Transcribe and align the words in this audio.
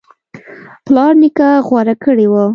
پلار 0.85 1.13
نیکه 1.21 1.49
غوره 1.67 1.95
کړی 2.03 2.25
و 2.31 2.33